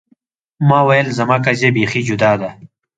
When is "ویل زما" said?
0.87-1.35